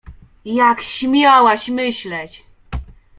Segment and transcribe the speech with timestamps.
[0.61, 2.45] —Jak śmiałaś myśleć?